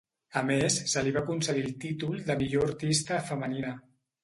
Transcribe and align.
A 0.39 0.41
més, 0.45 0.77
se 0.93 1.03
li 1.07 1.13
va 1.17 1.23
concedir 1.27 1.63
el 1.67 1.77
títol 1.85 2.25
de 2.31 2.39
millor 2.41 2.67
artista 2.71 3.23
femenina. 3.31 3.79